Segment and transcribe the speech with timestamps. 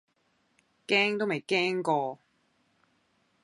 [0.03, 0.05] 驚
[1.19, 2.17] 都未驚過